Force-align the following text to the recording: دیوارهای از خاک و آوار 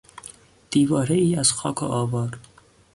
دیوارهای 0.69 1.35
از 1.35 1.51
خاک 1.51 1.83
و 1.83 1.85
آوار 1.85 2.39